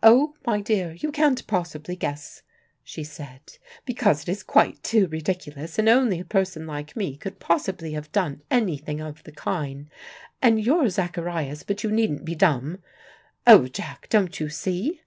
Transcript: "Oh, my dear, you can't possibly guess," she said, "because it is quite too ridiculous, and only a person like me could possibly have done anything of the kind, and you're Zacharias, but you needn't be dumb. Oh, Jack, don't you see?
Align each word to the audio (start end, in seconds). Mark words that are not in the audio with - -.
"Oh, 0.00 0.36
my 0.46 0.60
dear, 0.60 0.92
you 0.92 1.10
can't 1.10 1.44
possibly 1.48 1.96
guess," 1.96 2.42
she 2.84 3.02
said, 3.02 3.40
"because 3.84 4.22
it 4.22 4.28
is 4.28 4.44
quite 4.44 4.80
too 4.84 5.08
ridiculous, 5.08 5.76
and 5.76 5.88
only 5.88 6.20
a 6.20 6.24
person 6.24 6.68
like 6.68 6.94
me 6.94 7.16
could 7.16 7.40
possibly 7.40 7.90
have 7.94 8.12
done 8.12 8.42
anything 8.48 9.00
of 9.00 9.24
the 9.24 9.32
kind, 9.32 9.90
and 10.40 10.64
you're 10.64 10.88
Zacharias, 10.88 11.64
but 11.64 11.82
you 11.82 11.90
needn't 11.90 12.24
be 12.24 12.36
dumb. 12.36 12.80
Oh, 13.44 13.66
Jack, 13.66 14.06
don't 14.08 14.38
you 14.38 14.48
see? 14.50 15.00